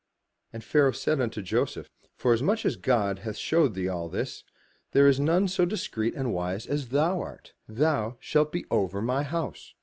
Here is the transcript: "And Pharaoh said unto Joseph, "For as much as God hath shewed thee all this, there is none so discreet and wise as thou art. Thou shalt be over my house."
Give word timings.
"And 0.51 0.63
Pharaoh 0.63 0.93
said 0.93 1.21
unto 1.21 1.43
Joseph, 1.43 1.87
"For 2.15 2.33
as 2.33 2.41
much 2.41 2.65
as 2.65 2.75
God 2.75 3.19
hath 3.19 3.37
shewed 3.37 3.75
thee 3.75 3.87
all 3.87 4.09
this, 4.09 4.43
there 4.93 5.05
is 5.07 5.19
none 5.19 5.47
so 5.47 5.63
discreet 5.63 6.15
and 6.15 6.33
wise 6.33 6.65
as 6.65 6.89
thou 6.89 7.21
art. 7.21 7.53
Thou 7.67 8.17
shalt 8.19 8.51
be 8.51 8.65
over 8.71 8.99
my 9.03 9.21
house." 9.21 9.75